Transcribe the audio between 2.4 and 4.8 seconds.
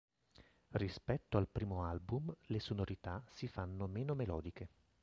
le sonorità si fanno meno melodiche.